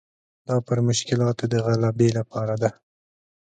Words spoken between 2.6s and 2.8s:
ده.